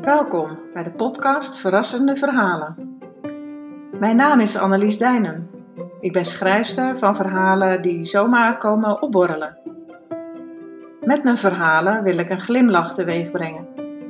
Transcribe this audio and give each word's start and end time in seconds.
Welkom 0.00 0.58
bij 0.72 0.84
de 0.84 0.92
podcast 0.96 1.58
Verrassende 1.58 2.16
Verhalen. 2.16 2.98
Mijn 3.98 4.16
naam 4.16 4.40
is 4.40 4.56
Annelies 4.56 4.98
Dijnen. 4.98 5.50
Ik 6.00 6.12
ben 6.12 6.24
schrijfster 6.24 6.98
van 6.98 7.16
verhalen 7.16 7.82
die 7.82 8.04
zomaar 8.04 8.58
komen 8.58 9.02
opborrelen. 9.02 9.58
Met 11.00 11.24
mijn 11.24 11.38
verhalen 11.38 12.02
wil 12.02 12.18
ik 12.18 12.30
een 12.30 12.40
glimlach 12.40 12.94
teweeg 12.94 13.30
brengen 13.30 13.68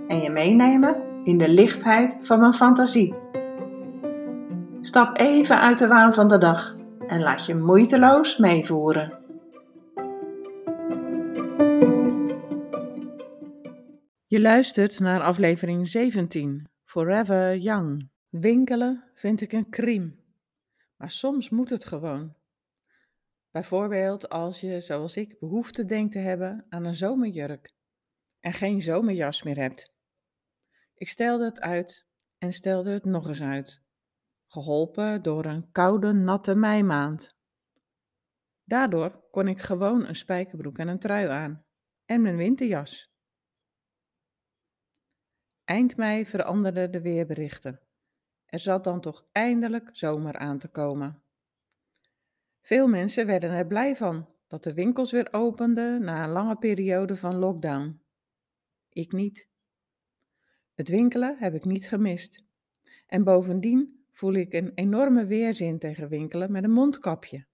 en 0.08 0.20
je 0.20 0.30
meenemen 0.30 0.96
in 1.22 1.38
de 1.38 1.48
lichtheid 1.48 2.18
van 2.20 2.40
mijn 2.40 2.52
fantasie. 2.52 3.14
Stap 4.80 5.18
even 5.18 5.60
uit 5.60 5.78
de 5.78 5.88
waan 5.88 6.14
van 6.14 6.28
de 6.28 6.38
dag 6.38 6.74
en 7.06 7.22
laat 7.22 7.46
je 7.46 7.56
moeiteloos 7.56 8.36
meevoeren. 8.36 9.19
Je 14.30 14.40
luistert 14.40 15.00
naar 15.00 15.22
aflevering 15.22 15.88
17, 15.88 16.68
Forever 16.84 17.56
Young. 17.56 18.10
Winkelen 18.28 19.10
vind 19.14 19.40
ik 19.40 19.52
een 19.52 19.70
crime, 19.70 20.14
maar 20.96 21.10
soms 21.10 21.48
moet 21.48 21.70
het 21.70 21.84
gewoon. 21.84 22.36
Bijvoorbeeld 23.50 24.28
als 24.28 24.60
je, 24.60 24.80
zoals 24.80 25.16
ik, 25.16 25.38
behoefte 25.38 25.84
denkt 25.84 26.12
te 26.12 26.18
hebben 26.18 26.66
aan 26.68 26.84
een 26.84 26.94
zomerjurk 26.94 27.74
en 28.40 28.52
geen 28.52 28.82
zomerjas 28.82 29.42
meer 29.42 29.56
hebt. 29.56 29.92
Ik 30.94 31.08
stelde 31.08 31.44
het 31.44 31.60
uit 31.60 32.06
en 32.38 32.52
stelde 32.52 32.90
het 32.90 33.04
nog 33.04 33.28
eens 33.28 33.42
uit, 33.42 33.82
geholpen 34.46 35.22
door 35.22 35.44
een 35.44 35.70
koude, 35.72 36.12
natte 36.12 36.54
meimaand. 36.54 37.36
Daardoor 38.64 39.28
kon 39.30 39.48
ik 39.48 39.60
gewoon 39.60 40.06
een 40.06 40.16
spijkerbroek 40.16 40.78
en 40.78 40.88
een 40.88 40.98
trui 40.98 41.28
aan 41.28 41.64
en 42.04 42.22
mijn 42.22 42.36
winterjas. 42.36 43.09
Eind 45.70 45.96
mei 45.96 46.26
veranderden 46.26 46.90
de 46.90 47.00
weerberichten. 47.00 47.80
Er 48.46 48.58
zat 48.58 48.84
dan 48.84 49.00
toch 49.00 49.26
eindelijk 49.32 49.88
zomer 49.92 50.36
aan 50.36 50.58
te 50.58 50.68
komen. 50.68 51.22
Veel 52.60 52.88
mensen 52.88 53.26
werden 53.26 53.50
er 53.50 53.66
blij 53.66 53.96
van 53.96 54.28
dat 54.48 54.62
de 54.62 54.74
winkels 54.74 55.10
weer 55.10 55.28
openden 55.32 56.04
na 56.04 56.24
een 56.24 56.30
lange 56.30 56.56
periode 56.56 57.16
van 57.16 57.36
lockdown. 57.36 58.00
Ik 58.88 59.12
niet. 59.12 59.48
Het 60.74 60.88
winkelen 60.88 61.36
heb 61.38 61.54
ik 61.54 61.64
niet 61.64 61.88
gemist. 61.88 62.44
En 63.06 63.24
bovendien 63.24 64.04
voel 64.12 64.32
ik 64.32 64.52
een 64.52 64.72
enorme 64.74 65.26
weerzin 65.26 65.78
tegen 65.78 66.08
winkelen 66.08 66.52
met 66.52 66.64
een 66.64 66.72
mondkapje. 66.72 67.46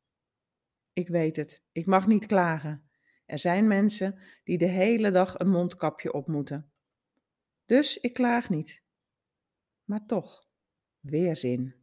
Ik 0.93 1.09
weet 1.09 1.37
het, 1.37 1.63
ik 1.73 1.87
mag 1.87 2.07
niet 2.07 2.27
klagen. 2.27 2.91
Er 3.27 3.39
zijn 3.39 3.67
mensen 3.67 4.19
die 4.45 4.59
de 4.59 4.69
hele 4.69 5.11
dag 5.11 5.39
een 5.39 5.51
mondkapje 5.51 6.13
op 6.13 6.27
moeten. 6.27 6.71
Dus 7.67 7.99
ik 7.99 8.13
klaag 8.13 8.49
niet. 8.49 8.83
Maar 9.85 10.07
toch, 10.07 10.49
weerzin. 11.01 11.75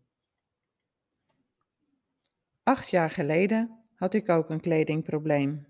Acht 2.64 2.89
jaar 2.89 3.09
geleden 3.09 3.84
had 3.95 4.14
ik 4.14 4.30
ook 4.30 4.50
een 4.50 4.61
kledingprobleem. 4.61 5.67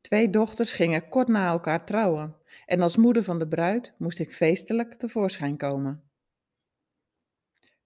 Twee 0.00 0.30
dochters 0.30 0.72
gingen 0.72 1.08
kort 1.08 1.28
na 1.28 1.48
elkaar 1.50 1.86
trouwen 1.86 2.36
en 2.66 2.80
als 2.80 2.96
moeder 2.96 3.24
van 3.24 3.38
de 3.38 3.48
bruid 3.48 3.94
moest 3.98 4.18
ik 4.18 4.32
feestelijk 4.32 4.94
tevoorschijn 4.94 5.56
komen. 5.56 6.10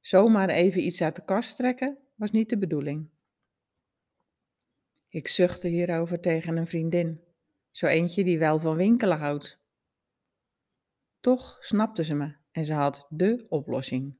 Zomaar 0.00 0.48
even 0.48 0.86
iets 0.86 1.02
uit 1.02 1.16
de 1.16 1.24
kast 1.24 1.56
trekken 1.56 1.98
was 2.14 2.30
niet 2.30 2.48
de 2.48 2.58
bedoeling. 2.58 3.08
Ik 5.08 5.28
zuchtte 5.28 5.68
hierover 5.68 6.20
tegen 6.20 6.56
een 6.56 6.66
vriendin, 6.66 7.20
zo 7.70 7.86
eentje 7.86 8.24
die 8.24 8.38
wel 8.38 8.58
van 8.58 8.76
winkelen 8.76 9.18
houdt. 9.18 9.63
Toch 11.24 11.56
snapte 11.60 12.04
ze 12.04 12.14
me 12.14 12.34
en 12.52 12.64
ze 12.64 12.72
had 12.72 13.06
dé 13.10 13.44
oplossing. 13.48 14.14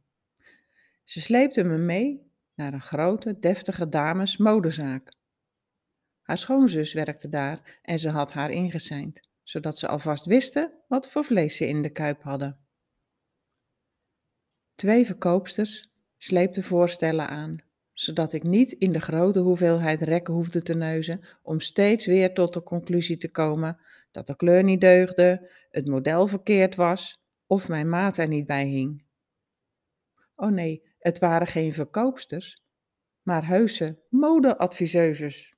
Ze 1.03 1.21
sleepte 1.21 1.62
me 1.62 1.77
mee 1.77 2.31
naar 2.55 2.73
een 2.73 2.83
grote, 2.83 3.39
deftige 3.39 3.89
dames 3.89 4.37
modezaak. 4.37 5.12
Haar 6.23 6.39
schoonzus 6.39 6.93
werkte 6.93 7.29
daar 7.29 7.79
en 7.83 7.99
ze 7.99 8.09
had 8.09 8.33
haar 8.33 8.51
ingeseind, 8.51 9.29
zodat 9.43 9.79
ze 9.79 9.89
alvast 9.89 10.25
wisten 10.27 10.73
wat 10.89 11.11
voor 11.11 11.25
vlees 11.25 11.56
ze 11.56 11.67
in 11.67 11.83
de 11.83 11.91
kuip 11.91 12.23
hadden. 12.23 12.59
Twee 14.75 15.06
verkoopsters 15.06 15.91
sleepten 16.19 16.62
voorstellen 16.62 17.29
aan, 17.29 17.59
zodat 17.93 18.33
ik 18.33 18.43
niet 18.43 18.73
in 18.73 18.93
de 18.93 19.00
grote 19.00 19.41
hoeveelheid 19.41 20.03
rekken 20.03 20.34
hoefde 20.34 20.62
te 20.62 20.75
neuzen 20.75 21.21
om 21.43 21.61
steeds 21.61 22.06
weer 22.06 22.34
tot 22.34 22.53
de 22.55 22.62
conclusie 22.62 23.17
te 23.17 23.31
komen 23.31 23.79
dat 24.15 24.27
de 24.27 24.37
kleur 24.37 24.65
niet 24.65 24.81
deugde, 24.81 25.51
het 25.71 25.87
model 25.87 26.27
verkeerd 26.27 26.75
was 26.75 27.23
of 27.47 27.69
mijn 27.69 27.89
maat 27.89 28.17
er 28.17 28.29
niet 28.29 28.47
bij 28.47 28.67
hing. 28.67 29.05
Oh 30.35 30.51
nee, 30.51 30.83
het 30.99 31.19
waren 31.19 31.47
geen 31.47 31.73
verkoopsters, 31.73 32.63
maar 33.23 33.47
heuse 33.47 34.03
modeadviseuses. 34.09 35.55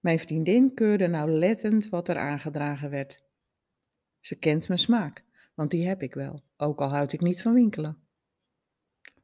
Mijn 0.00 0.18
vriendin 0.18 0.74
keurde 0.74 1.06
nauwlettend 1.06 1.88
wat 1.88 2.08
er 2.08 2.16
aangedragen 2.16 2.90
werd. 2.90 3.24
Ze 4.20 4.38
kent 4.38 4.68
mijn 4.68 4.80
smaak, 4.80 5.24
want 5.54 5.70
die 5.70 5.86
heb 5.86 6.02
ik 6.02 6.14
wel, 6.14 6.42
ook 6.56 6.80
al 6.80 6.88
houd 6.88 7.12
ik 7.12 7.20
niet 7.20 7.42
van 7.42 7.54
winkelen. 7.54 7.98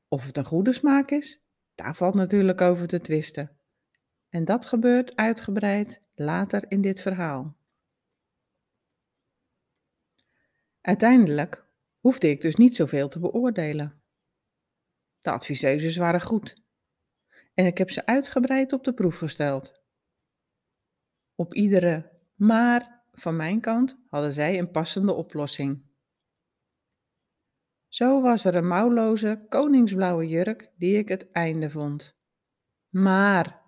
Of 0.09 0.27
het 0.27 0.37
een 0.37 0.45
goede 0.45 0.73
smaak 0.73 1.11
is, 1.11 1.41
daar 1.75 1.97
valt 1.97 2.15
natuurlijk 2.15 2.61
over 2.61 2.89
te 2.89 3.01
twisten. 3.01 3.59
En 4.29 4.45
dat 4.45 4.67
gebeurt 4.67 5.17
uitgebreid 5.17 6.03
later 6.21 6.71
in 6.71 6.81
dit 6.81 7.01
verhaal. 7.01 7.57
Uiteindelijk 10.81 11.67
hoefde 11.99 12.29
ik 12.29 12.41
dus 12.41 12.57
niet 12.57 12.77
zoveel 12.77 13.09
te 13.09 13.19
beoordelen. 13.19 14.03
De 15.21 15.31
adviseuses 15.31 15.97
waren 15.97 16.21
goed 16.21 16.63
en 17.55 17.67
ik 17.67 17.79
heb 17.79 17.91
ze 17.91 18.07
uitgebreid 18.07 18.73
op 18.73 18.85
de 18.85 18.93
proef 18.93 19.17
gesteld. 19.17 19.83
Op 21.35 21.55
iedere 21.55 22.11
maar 22.35 23.05
van 23.13 23.37
mijn 23.37 23.61
kant 23.61 23.99
hadden 24.09 24.33
zij 24.33 24.59
een 24.59 24.71
passende 24.71 25.13
oplossing. 25.13 25.89
Zo 27.89 28.21
was 28.23 28.45
er 28.45 28.55
een 28.55 28.67
mouwloze 28.67 29.47
koningsblauwe 29.49 30.29
jurk 30.29 30.71
die 30.77 30.99
ik 30.99 31.09
het 31.09 31.31
einde 31.31 31.71
vond. 31.71 32.19
Maar 32.89 33.59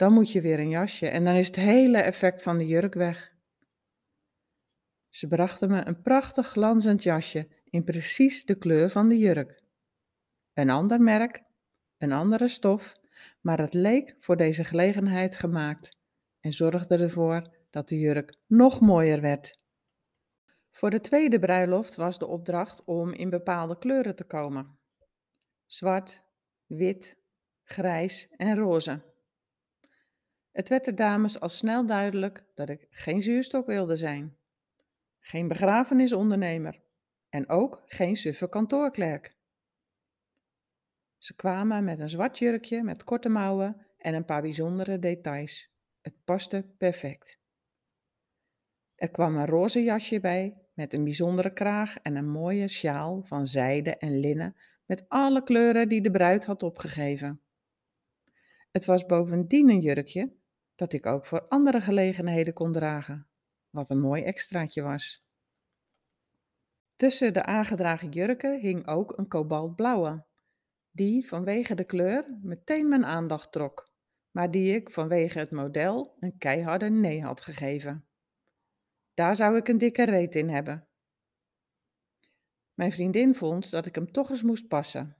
dan 0.00 0.12
moet 0.12 0.32
je 0.32 0.40
weer 0.40 0.58
een 0.58 0.68
jasje 0.68 1.08
en 1.08 1.24
dan 1.24 1.34
is 1.34 1.46
het 1.46 1.56
hele 1.56 1.98
effect 1.98 2.42
van 2.42 2.58
de 2.58 2.66
jurk 2.66 2.94
weg. 2.94 3.34
Ze 5.08 5.26
brachten 5.26 5.70
me 5.70 5.86
een 5.86 6.02
prachtig 6.02 6.48
glanzend 6.48 7.02
jasje 7.02 7.48
in 7.64 7.84
precies 7.84 8.44
de 8.44 8.54
kleur 8.54 8.90
van 8.90 9.08
de 9.08 9.18
jurk. 9.18 9.62
Een 10.52 10.70
ander 10.70 11.00
merk, 11.00 11.42
een 11.98 12.12
andere 12.12 12.48
stof, 12.48 12.96
maar 13.40 13.58
het 13.58 13.74
leek 13.74 14.16
voor 14.18 14.36
deze 14.36 14.64
gelegenheid 14.64 15.36
gemaakt 15.36 15.96
en 16.40 16.52
zorgde 16.52 16.96
ervoor 16.96 17.56
dat 17.70 17.88
de 17.88 17.98
jurk 17.98 18.36
nog 18.46 18.80
mooier 18.80 19.20
werd. 19.20 19.64
Voor 20.70 20.90
de 20.90 21.00
tweede 21.00 21.38
bruiloft 21.38 21.96
was 21.96 22.18
de 22.18 22.26
opdracht 22.26 22.84
om 22.84 23.12
in 23.12 23.30
bepaalde 23.30 23.78
kleuren 23.78 24.16
te 24.16 24.24
komen: 24.24 24.78
zwart, 25.66 26.24
wit, 26.66 27.16
grijs 27.62 28.28
en 28.36 28.56
roze. 28.56 29.09
Het 30.52 30.68
werd 30.68 30.84
de 30.84 30.94
dames 30.94 31.40
al 31.40 31.48
snel 31.48 31.86
duidelijk 31.86 32.44
dat 32.54 32.68
ik 32.68 32.86
geen 32.90 33.22
zuurstok 33.22 33.66
wilde 33.66 33.96
zijn, 33.96 34.36
geen 35.18 35.48
begrafenisondernemer 35.48 36.80
en 37.28 37.48
ook 37.48 37.82
geen 37.86 38.16
suffe 38.16 38.48
kantoorklerk. 38.48 39.36
Ze 41.18 41.34
kwamen 41.34 41.84
met 41.84 41.98
een 41.98 42.10
zwart 42.10 42.38
jurkje 42.38 42.82
met 42.82 43.04
korte 43.04 43.28
mouwen 43.28 43.86
en 43.98 44.14
een 44.14 44.24
paar 44.24 44.42
bijzondere 44.42 44.98
details. 44.98 45.70
Het 46.00 46.14
paste 46.24 46.74
perfect. 46.78 47.38
Er 48.94 49.10
kwam 49.10 49.36
een 49.36 49.46
roze 49.46 49.82
jasje 49.82 50.20
bij 50.20 50.56
met 50.74 50.92
een 50.92 51.04
bijzondere 51.04 51.52
kraag 51.52 51.96
en 51.98 52.16
een 52.16 52.28
mooie 52.28 52.68
sjaal 52.68 53.22
van 53.22 53.46
zijde 53.46 53.96
en 53.96 54.20
linnen 54.20 54.56
met 54.86 55.08
alle 55.08 55.42
kleuren 55.42 55.88
die 55.88 56.02
de 56.02 56.10
bruid 56.10 56.44
had 56.44 56.62
opgegeven. 56.62 57.40
Het 58.70 58.84
was 58.84 59.06
bovendien 59.06 59.70
een 59.70 59.80
jurkje 59.80 60.32
dat 60.80 60.92
ik 60.92 61.06
ook 61.06 61.26
voor 61.26 61.46
andere 61.48 61.80
gelegenheden 61.80 62.52
kon 62.52 62.72
dragen, 62.72 63.28
wat 63.70 63.90
een 63.90 64.00
mooi 64.00 64.22
extraatje 64.22 64.82
was. 64.82 65.24
Tussen 66.96 67.32
de 67.32 67.44
aangedragen 67.44 68.08
jurken 68.08 68.60
hing 68.60 68.86
ook 68.86 69.18
een 69.18 69.28
kobaltblauwe, 69.28 70.24
die 70.90 71.28
vanwege 71.28 71.74
de 71.74 71.84
kleur 71.84 72.38
meteen 72.42 72.88
mijn 72.88 73.04
aandacht 73.04 73.52
trok, 73.52 73.92
maar 74.30 74.50
die 74.50 74.74
ik 74.74 74.90
vanwege 74.90 75.38
het 75.38 75.50
model 75.50 76.16
een 76.20 76.38
keiharde 76.38 76.90
nee 76.90 77.22
had 77.22 77.40
gegeven. 77.40 78.08
Daar 79.14 79.36
zou 79.36 79.56
ik 79.56 79.68
een 79.68 79.78
dikke 79.78 80.04
reet 80.04 80.34
in 80.34 80.48
hebben. 80.48 80.88
Mijn 82.74 82.92
vriendin 82.92 83.34
vond 83.34 83.70
dat 83.70 83.86
ik 83.86 83.94
hem 83.94 84.12
toch 84.12 84.30
eens 84.30 84.42
moest 84.42 84.68
passen. 84.68 85.19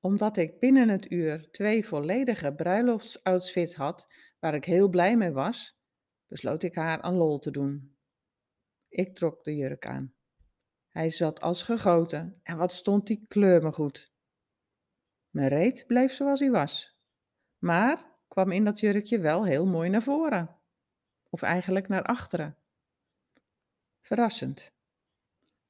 Omdat 0.00 0.36
ik 0.36 0.58
binnen 0.58 0.88
het 0.88 1.10
uur 1.10 1.50
twee 1.50 1.86
volledige 1.86 2.52
bruiloftsoutfits 2.52 3.74
had, 3.74 4.06
waar 4.38 4.54
ik 4.54 4.64
heel 4.64 4.88
blij 4.88 5.16
mee 5.16 5.30
was, 5.30 5.78
besloot 6.26 6.62
ik 6.62 6.74
haar 6.74 7.04
een 7.04 7.14
lol 7.14 7.38
te 7.38 7.50
doen. 7.50 7.96
Ik 8.88 9.14
trok 9.14 9.44
de 9.44 9.56
jurk 9.56 9.86
aan. 9.86 10.14
Hij 10.88 11.08
zat 11.08 11.40
als 11.40 11.62
gegoten 11.62 12.40
en 12.42 12.56
wat 12.56 12.72
stond 12.72 13.06
die 13.06 13.24
kleur 13.28 13.62
me 13.62 13.72
goed. 13.72 14.12
Mijn 15.30 15.48
reet 15.48 15.84
bleef 15.86 16.12
zoals 16.12 16.40
hij 16.40 16.50
was, 16.50 16.98
maar 17.58 18.18
kwam 18.28 18.50
in 18.50 18.64
dat 18.64 18.80
jurkje 18.80 19.18
wel 19.18 19.44
heel 19.44 19.66
mooi 19.66 19.90
naar 19.90 20.02
voren. 20.02 20.56
Of 21.28 21.42
eigenlijk 21.42 21.88
naar 21.88 22.02
achteren. 22.02 22.56
Verrassend. 24.00 24.72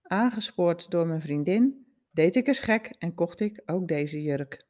Aangespoord 0.03 0.91
door 0.91 1.07
mijn 1.07 1.21
vriendin, 1.21 1.90
deed 2.11 2.37
ik 2.37 2.47
eens 2.47 2.61
gek 2.61 2.87
en 2.99 3.15
kocht 3.15 3.41
ik 3.41 3.63
ook 3.67 3.89
deze 3.89 4.23
jurk. 4.23 4.67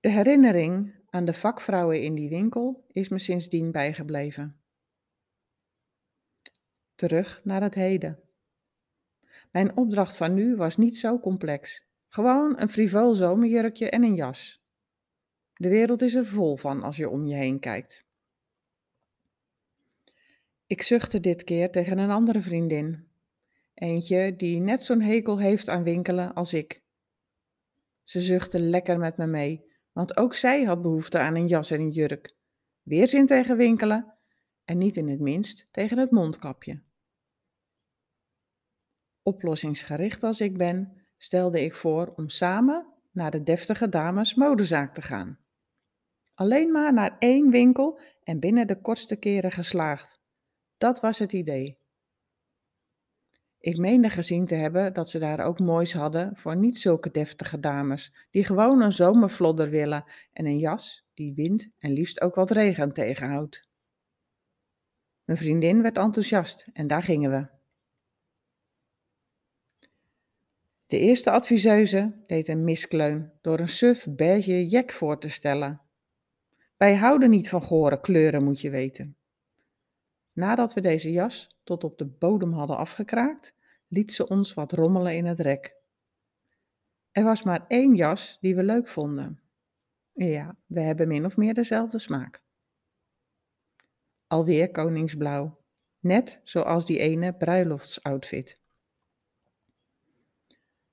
De 0.00 0.08
herinnering 0.08 0.94
aan 1.10 1.24
de 1.24 1.32
vakvrouwen 1.32 2.02
in 2.02 2.14
die 2.14 2.28
winkel 2.28 2.84
is 2.88 3.08
me 3.08 3.18
sindsdien 3.18 3.72
bijgebleven. 3.72 4.60
Terug 6.94 7.40
naar 7.44 7.62
het 7.62 7.74
heden. 7.74 8.20
Mijn 9.50 9.76
opdracht 9.76 10.16
van 10.16 10.34
nu 10.34 10.56
was 10.56 10.76
niet 10.76 10.98
zo 10.98 11.18
complex. 11.18 11.88
Gewoon 12.08 12.60
een 12.60 12.68
frivol 12.68 13.14
zomerjurkje 13.14 13.90
en 13.90 14.02
een 14.02 14.14
jas. 14.14 14.62
De 15.54 15.68
wereld 15.68 16.02
is 16.02 16.14
er 16.14 16.26
vol 16.26 16.56
van 16.56 16.82
als 16.82 16.96
je 16.96 17.08
om 17.08 17.26
je 17.26 17.34
heen 17.34 17.58
kijkt. 17.58 18.04
Ik 20.66 20.82
zuchtte 20.82 21.20
dit 21.20 21.44
keer 21.44 21.70
tegen 21.70 21.98
een 21.98 22.10
andere 22.10 22.40
vriendin. 22.40 23.09
Eentje 23.80 24.36
die 24.36 24.60
net 24.60 24.82
zo'n 24.82 25.00
hekel 25.00 25.38
heeft 25.38 25.68
aan 25.68 25.82
winkelen 25.82 26.34
als 26.34 26.52
ik. 26.52 26.82
Ze 28.02 28.20
zuchtte 28.20 28.58
lekker 28.58 28.98
met 28.98 29.16
me 29.16 29.26
mee, 29.26 29.64
want 29.92 30.16
ook 30.16 30.34
zij 30.34 30.64
had 30.64 30.82
behoefte 30.82 31.18
aan 31.18 31.34
een 31.34 31.46
jas 31.46 31.70
en 31.70 31.80
een 31.80 31.90
jurk. 31.90 32.36
Weerzin 32.82 33.26
tegen 33.26 33.56
winkelen 33.56 34.14
en 34.64 34.78
niet 34.78 34.96
in 34.96 35.08
het 35.08 35.20
minst 35.20 35.68
tegen 35.70 35.98
het 35.98 36.10
mondkapje. 36.10 36.82
Oplossingsgericht 39.22 40.22
als 40.22 40.40
ik 40.40 40.56
ben, 40.56 41.02
stelde 41.16 41.64
ik 41.64 41.74
voor 41.74 42.12
om 42.16 42.28
samen 42.28 42.86
naar 43.10 43.30
de 43.30 43.42
deftige 43.42 43.88
dames 43.88 44.34
modezaak 44.34 44.94
te 44.94 45.02
gaan. 45.02 45.38
Alleen 46.34 46.70
maar 46.70 46.92
naar 46.92 47.16
één 47.18 47.50
winkel 47.50 48.00
en 48.22 48.40
binnen 48.40 48.66
de 48.66 48.80
kortste 48.80 49.16
keren 49.16 49.52
geslaagd. 49.52 50.20
Dat 50.78 51.00
was 51.00 51.18
het 51.18 51.32
idee. 51.32 51.79
Ik 53.60 53.76
meende 53.76 54.10
gezien 54.10 54.46
te 54.46 54.54
hebben 54.54 54.92
dat 54.92 55.10
ze 55.10 55.18
daar 55.18 55.40
ook 55.40 55.58
moois 55.58 55.92
hadden 55.92 56.36
voor 56.36 56.56
niet 56.56 56.78
zulke 56.78 57.10
deftige 57.10 57.60
dames, 57.60 58.12
die 58.30 58.44
gewoon 58.44 58.82
een 58.82 58.92
zomervlodder 58.92 59.70
willen 59.70 60.04
en 60.32 60.46
een 60.46 60.58
jas 60.58 61.06
die 61.14 61.34
wind 61.34 61.68
en 61.78 61.92
liefst 61.92 62.20
ook 62.20 62.34
wat 62.34 62.50
regen 62.50 62.92
tegenhoudt. 62.92 63.68
Mijn 65.24 65.38
vriendin 65.38 65.82
werd 65.82 65.96
enthousiast 65.96 66.66
en 66.72 66.86
daar 66.86 67.02
gingen 67.02 67.30
we. 67.30 67.46
De 70.86 70.98
eerste 70.98 71.30
adviseuse 71.30 72.22
deed 72.26 72.48
een 72.48 72.64
miskleun 72.64 73.32
door 73.40 73.58
een 73.58 73.68
suf 73.68 74.06
beige 74.10 74.68
jek 74.68 74.92
voor 74.92 75.20
te 75.20 75.28
stellen. 75.28 75.80
Wij 76.76 76.96
houden 76.96 77.30
niet 77.30 77.48
van 77.48 77.62
gore 77.62 78.00
kleuren, 78.00 78.44
moet 78.44 78.60
je 78.60 78.70
weten. 78.70 79.16
Nadat 80.32 80.74
we 80.74 80.80
deze 80.80 81.12
jas 81.12 81.58
tot 81.70 81.84
op 81.84 81.98
de 81.98 82.06
bodem 82.06 82.52
hadden 82.52 82.76
afgekraakt, 82.76 83.54
liet 83.88 84.12
ze 84.12 84.28
ons 84.28 84.54
wat 84.54 84.72
rommelen 84.72 85.16
in 85.16 85.26
het 85.26 85.38
rek. 85.38 85.76
Er 87.10 87.24
was 87.24 87.42
maar 87.42 87.64
één 87.68 87.94
jas 87.94 88.38
die 88.40 88.54
we 88.54 88.62
leuk 88.62 88.88
vonden. 88.88 89.40
Ja, 90.12 90.56
we 90.66 90.80
hebben 90.80 91.08
min 91.08 91.24
of 91.24 91.36
meer 91.36 91.54
dezelfde 91.54 91.98
smaak. 91.98 92.42
Alweer 94.26 94.70
koningsblauw, 94.70 95.58
net 95.98 96.40
zoals 96.44 96.86
die 96.86 96.98
ene 96.98 97.34
bruiloftsoutfit. 97.34 98.60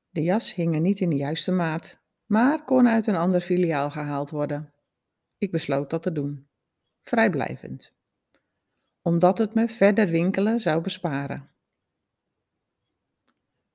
De 0.10 0.24
jas 0.24 0.56
hing 0.56 0.74
er 0.74 0.82
niet 0.82 1.00
in 1.00 1.10
de 1.10 1.16
juiste 1.16 1.52
maat, 1.52 2.00
maar 2.26 2.64
kon 2.64 2.88
uit 2.88 3.08
een 3.08 3.16
ander 3.16 3.42
filiaal 3.42 3.92
gehaald 3.92 4.30
worden. 4.30 4.74
Ik 5.38 5.52
besloot 5.52 5.90
dat 5.90 6.04
te 6.04 6.12
doen, 6.12 6.48
vrijblijvend, 7.04 7.97
omdat 9.08 9.38
het 9.38 9.54
me 9.54 9.68
verder 9.68 10.08
winkelen 10.08 10.60
zou 10.60 10.82
besparen. 10.82 11.50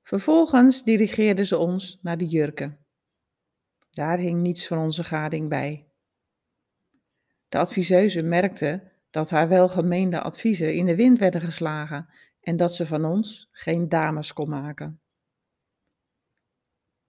Vervolgens 0.03 0.83
dirigeerden 0.83 1.45
ze 1.45 1.57
ons 1.57 1.99
naar 2.01 2.17
de 2.17 2.25
jurken. 2.25 2.85
Daar 3.89 4.17
hing 4.17 4.41
niets 4.41 4.67
van 4.67 4.77
onze 4.77 5.03
gading 5.03 5.49
bij. 5.49 5.87
De 7.49 7.57
adviseuse 7.57 8.21
merkte 8.21 8.91
dat 9.09 9.29
haar 9.29 9.47
welgemeende 9.47 10.21
adviezen 10.21 10.75
in 10.75 10.85
de 10.85 10.95
wind 10.95 11.19
werden 11.19 11.41
geslagen 11.41 12.09
en 12.39 12.57
dat 12.57 12.75
ze 12.75 12.85
van 12.85 13.05
ons 13.05 13.49
geen 13.51 13.89
dames 13.89 14.33
kon 14.33 14.49
maken. 14.49 15.01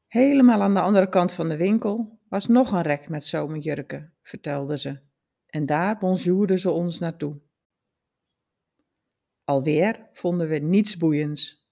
Helemaal 0.06 0.62
aan 0.62 0.74
de 0.74 0.80
andere 0.80 1.08
kant 1.08 1.32
van 1.32 1.48
de 1.48 1.56
winkel 1.56 2.18
was 2.28 2.46
nog 2.46 2.72
een 2.72 2.82
rek 2.82 3.08
met 3.08 3.24
zomerjurken, 3.24 4.14
vertelde 4.22 4.78
ze, 4.78 5.00
en 5.46 5.66
daar 5.66 5.98
bonjourde 5.98 6.58
ze 6.58 6.70
ons 6.70 6.98
naartoe. 6.98 7.42
Alweer 9.44 10.08
vonden 10.12 10.48
we 10.48 10.58
niets 10.58 10.96
boeiends. 10.96 11.66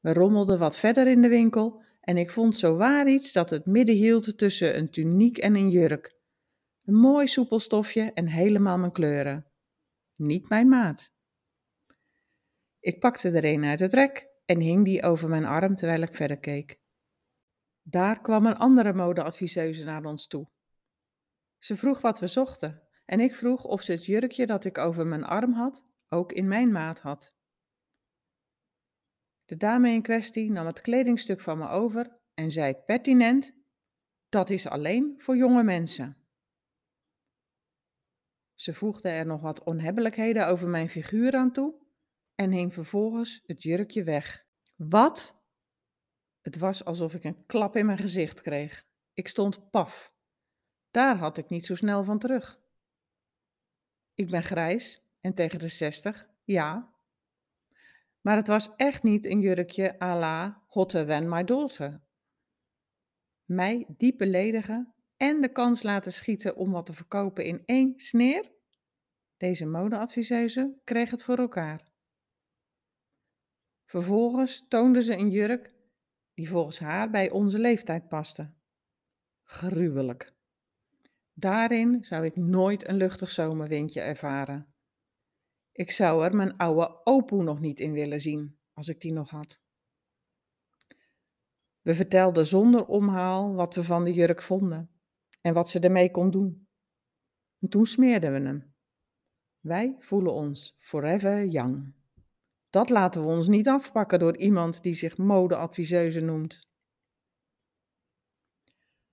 We 0.00 0.12
rommelden 0.12 0.58
wat 0.58 0.78
verder 0.78 1.06
in 1.06 1.22
de 1.22 1.28
winkel 1.28 1.82
en 2.00 2.16
ik 2.16 2.30
vond 2.30 2.56
zo 2.56 2.76
waar 2.76 3.08
iets 3.08 3.32
dat 3.32 3.50
het 3.50 3.66
midden 3.66 3.94
hield 3.94 4.38
tussen 4.38 4.76
een 4.76 4.90
tuniek 4.90 5.38
en 5.38 5.54
een 5.56 5.70
jurk. 5.70 6.16
Een 6.84 6.94
mooi 6.94 7.26
soepel 7.26 7.58
stofje 7.58 8.12
en 8.12 8.26
helemaal 8.26 8.78
mijn 8.78 8.92
kleuren. 8.92 9.46
Niet 10.14 10.48
mijn 10.48 10.68
maat. 10.68 11.12
Ik 12.80 13.00
pakte 13.00 13.30
er 13.30 13.44
een 13.44 13.64
uit 13.64 13.80
het 13.80 13.92
rek 13.92 14.28
en 14.44 14.60
hing 14.60 14.84
die 14.84 15.02
over 15.02 15.28
mijn 15.28 15.44
arm 15.44 15.74
terwijl 15.74 16.02
ik 16.02 16.14
verder 16.14 16.38
keek. 16.38 16.80
Daar 17.82 18.20
kwam 18.20 18.46
een 18.46 18.56
andere 18.56 18.92
modeadviseuse 18.92 19.84
naar 19.84 20.04
ons 20.04 20.26
toe. 20.26 20.48
Ze 21.58 21.76
vroeg 21.76 22.00
wat 22.00 22.18
we 22.18 22.26
zochten 22.26 22.82
en 23.04 23.20
ik 23.20 23.34
vroeg 23.34 23.64
of 23.64 23.82
ze 23.82 23.92
het 23.92 24.04
jurkje 24.04 24.46
dat 24.46 24.64
ik 24.64 24.78
over 24.78 25.06
mijn 25.06 25.24
arm 25.24 25.52
had 25.52 25.84
ook 26.14 26.32
in 26.32 26.48
mijn 26.48 26.72
maat 26.72 27.00
had. 27.00 27.34
De 29.44 29.56
dame 29.56 29.90
in 29.90 30.02
kwestie 30.02 30.50
nam 30.50 30.66
het 30.66 30.80
kledingstuk 30.80 31.40
van 31.40 31.58
me 31.58 31.68
over 31.68 32.18
en 32.34 32.50
zei 32.50 32.74
pertinent: 32.74 33.54
Dat 34.28 34.50
is 34.50 34.66
alleen 34.66 35.14
voor 35.18 35.36
jonge 35.36 35.62
mensen. 35.62 36.16
Ze 38.54 38.74
voegde 38.74 39.08
er 39.08 39.26
nog 39.26 39.40
wat 39.40 39.62
onhebbelijkheden 39.62 40.46
over 40.46 40.68
mijn 40.68 40.90
figuur 40.90 41.34
aan 41.34 41.52
toe 41.52 41.74
en 42.34 42.50
hing 42.50 42.74
vervolgens 42.74 43.42
het 43.46 43.62
jurkje 43.62 44.04
weg. 44.04 44.46
Wat? 44.76 45.42
Het 46.40 46.58
was 46.58 46.84
alsof 46.84 47.14
ik 47.14 47.24
een 47.24 47.46
klap 47.46 47.76
in 47.76 47.86
mijn 47.86 47.98
gezicht 47.98 48.42
kreeg. 48.42 48.86
Ik 49.12 49.28
stond 49.28 49.70
paf. 49.70 50.14
Daar 50.90 51.16
had 51.16 51.36
ik 51.36 51.48
niet 51.48 51.66
zo 51.66 51.74
snel 51.74 52.04
van 52.04 52.18
terug. 52.18 52.60
Ik 54.14 54.30
ben 54.30 54.42
grijs 54.42 55.03
en 55.24 55.34
tegen 55.34 55.58
de 55.58 55.68
zestig, 55.68 56.28
ja. 56.44 56.92
Maar 58.20 58.36
het 58.36 58.46
was 58.46 58.70
echt 58.76 59.02
niet 59.02 59.24
een 59.24 59.40
jurkje 59.40 60.00
à 60.00 60.18
la 60.18 60.62
hotter 60.66 61.06
than 61.06 61.28
my 61.28 61.44
daughter. 61.44 62.00
Mij 63.44 63.84
diep 63.88 64.18
beledigen 64.18 64.94
en 65.16 65.40
de 65.40 65.48
kans 65.48 65.82
laten 65.82 66.12
schieten 66.12 66.56
om 66.56 66.70
wat 66.70 66.86
te 66.86 66.92
verkopen 66.92 67.44
in 67.44 67.62
één 67.64 67.92
sneer? 67.96 68.52
Deze 69.36 69.66
modeadviseuse 69.66 70.80
kreeg 70.84 71.10
het 71.10 71.22
voor 71.22 71.38
elkaar. 71.38 71.82
Vervolgens 73.84 74.64
toonde 74.68 75.02
ze 75.02 75.12
een 75.12 75.30
jurk 75.30 75.74
die 76.34 76.48
volgens 76.48 76.78
haar 76.78 77.10
bij 77.10 77.30
onze 77.30 77.58
leeftijd 77.58 78.08
paste. 78.08 78.52
Gruwelijk. 79.42 80.32
Daarin 81.32 82.04
zou 82.04 82.24
ik 82.24 82.36
nooit 82.36 82.88
een 82.88 82.96
luchtig 82.96 83.30
zomerwindje 83.30 84.00
ervaren. 84.00 84.73
Ik 85.74 85.90
zou 85.90 86.24
er 86.24 86.36
mijn 86.36 86.56
oude 86.56 87.00
opoe 87.04 87.42
nog 87.42 87.60
niet 87.60 87.80
in 87.80 87.92
willen 87.92 88.20
zien, 88.20 88.58
als 88.72 88.88
ik 88.88 89.00
die 89.00 89.12
nog 89.12 89.30
had. 89.30 89.60
We 91.80 91.94
vertelden 91.94 92.46
zonder 92.46 92.86
omhaal 92.86 93.54
wat 93.54 93.74
we 93.74 93.84
van 93.84 94.04
de 94.04 94.12
jurk 94.12 94.42
vonden 94.42 94.90
en 95.40 95.54
wat 95.54 95.68
ze 95.68 95.80
ermee 95.80 96.10
kon 96.10 96.30
doen. 96.30 96.68
En 97.58 97.68
toen 97.68 97.86
smeerden 97.86 98.32
we 98.32 98.40
hem. 98.40 98.74
Wij 99.60 99.96
voelen 99.98 100.32
ons 100.32 100.76
forever 100.78 101.44
young. 101.44 101.94
Dat 102.70 102.88
laten 102.88 103.20
we 103.20 103.26
ons 103.26 103.48
niet 103.48 103.68
afpakken 103.68 104.18
door 104.18 104.36
iemand 104.36 104.82
die 104.82 104.94
zich 104.94 105.16
modeadviseuse 105.16 106.20
noemt. 106.20 106.68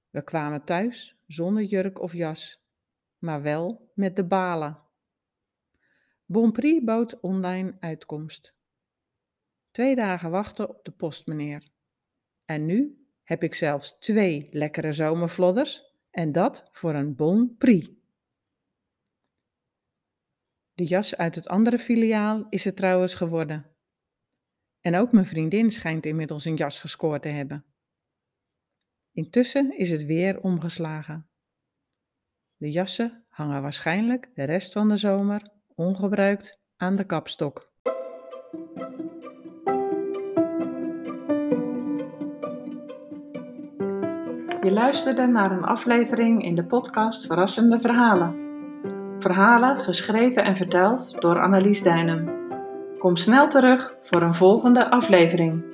We 0.10 0.24
kwamen 0.24 0.64
thuis 0.64 1.18
zonder 1.28 1.64
jurk 1.64 2.00
of 2.00 2.14
jas, 2.14 2.64
maar 3.18 3.42
wel 3.42 3.92
met 3.94 4.16
de 4.16 4.26
balen. 4.26 4.91
Bonprix 6.32 6.84
bood 6.84 7.20
online 7.20 7.78
uitkomst. 7.80 8.56
Twee 9.72 9.96
dagen 9.96 10.32
wachten 10.32 10.70
op 10.70 10.86
de 10.86 10.92
post, 10.92 11.28
meneer. 11.28 11.68
En 12.46 12.66
nu 12.66 13.06
heb 13.24 13.44
ik 13.44 13.54
zelfs 13.54 13.98
twee 14.00 14.48
lekkere 14.52 14.94
zomervlodders 14.94 15.94
en 16.10 16.32
dat 16.32 16.70
voor 16.72 16.94
een 16.94 17.16
bon 17.16 17.56
prix. 17.58 17.90
De 20.74 20.86
jas 20.86 21.16
uit 21.16 21.36
het 21.36 21.48
andere 21.48 21.80
filiaal 21.80 22.46
is 22.50 22.64
het 22.64 22.76
trouwens 22.76 23.16
geworden. 23.16 23.76
En 24.80 24.96
ook 24.96 25.12
mijn 25.12 25.26
vriendin 25.26 25.72
schijnt 25.72 26.06
inmiddels 26.06 26.46
een 26.46 26.56
jas 26.56 26.80
gescoord 26.80 27.22
te 27.22 27.28
hebben. 27.28 27.66
Intussen 29.12 29.78
is 29.78 29.90
het 29.90 30.06
weer 30.06 30.42
omgeslagen. 30.42 31.30
De 32.56 32.72
jassen 32.72 33.26
hangen 33.30 33.62
waarschijnlijk 33.62 34.32
de 34.34 34.44
rest 34.44 34.74
van 34.74 34.90
de 34.90 34.98
zomer 34.98 35.60
ongebruikt 35.82 36.60
aan 36.78 36.96
de 36.96 37.04
kapstok. 37.04 37.70
Je 44.62 44.72
luisterde 44.74 45.28
naar 45.28 45.52
een 45.52 45.64
aflevering 45.64 46.44
in 46.44 46.56
de 46.56 46.66
podcast 46.66 47.26
Verrassende 47.26 47.80
Verhalen. 47.80 48.36
Verhalen 49.18 49.80
geschreven 49.80 50.44
en 50.44 50.56
verteld 50.56 51.22
door 51.22 51.42
Annelies 51.42 51.82
Dijnem. 51.82 52.40
Kom 52.98 53.16
snel 53.16 53.48
terug 53.48 53.96
voor 54.02 54.22
een 54.22 54.34
volgende 54.34 54.90
aflevering. 54.90 55.71